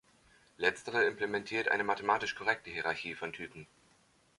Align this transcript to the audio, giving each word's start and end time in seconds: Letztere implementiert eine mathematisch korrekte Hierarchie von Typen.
Letztere 0.57 1.05
implementiert 1.05 1.69
eine 1.69 1.83
mathematisch 1.83 2.33
korrekte 2.33 2.71
Hierarchie 2.71 3.13
von 3.13 3.33
Typen. 3.33 3.67